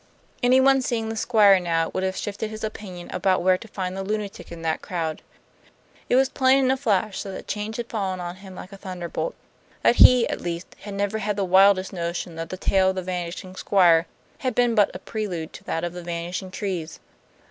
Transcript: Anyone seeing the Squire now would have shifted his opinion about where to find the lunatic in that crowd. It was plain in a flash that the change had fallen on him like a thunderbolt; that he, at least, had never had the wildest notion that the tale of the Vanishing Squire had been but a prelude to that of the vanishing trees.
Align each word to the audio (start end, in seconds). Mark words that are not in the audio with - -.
Anyone 0.41 0.81
seeing 0.81 1.09
the 1.09 1.15
Squire 1.15 1.59
now 1.59 1.89
would 1.93 2.01
have 2.01 2.15
shifted 2.17 2.49
his 2.49 2.63
opinion 2.63 3.11
about 3.13 3.43
where 3.43 3.59
to 3.59 3.67
find 3.67 3.95
the 3.95 4.01
lunatic 4.01 4.51
in 4.51 4.63
that 4.63 4.81
crowd. 4.81 5.21
It 6.09 6.15
was 6.15 6.27
plain 6.27 6.57
in 6.65 6.71
a 6.71 6.75
flash 6.77 7.21
that 7.21 7.29
the 7.29 7.43
change 7.43 7.75
had 7.77 7.85
fallen 7.85 8.19
on 8.19 8.37
him 8.37 8.55
like 8.55 8.71
a 8.71 8.77
thunderbolt; 8.77 9.35
that 9.83 9.97
he, 9.97 10.27
at 10.27 10.41
least, 10.41 10.75
had 10.79 10.95
never 10.95 11.19
had 11.19 11.35
the 11.35 11.45
wildest 11.45 11.93
notion 11.93 12.33
that 12.33 12.49
the 12.49 12.57
tale 12.57 12.89
of 12.89 12.95
the 12.95 13.03
Vanishing 13.03 13.55
Squire 13.55 14.07
had 14.39 14.55
been 14.55 14.73
but 14.73 14.89
a 14.95 14.97
prelude 14.97 15.53
to 15.53 15.63
that 15.65 15.83
of 15.83 15.93
the 15.93 16.01
vanishing 16.01 16.49
trees. 16.49 16.99